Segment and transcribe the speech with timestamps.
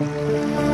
[0.00, 0.67] Música